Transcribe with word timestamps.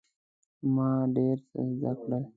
ما 0.73 0.89
ډیر 1.15 1.37
څه 1.49 1.59
زده 1.77 1.91
کړل. 2.01 2.23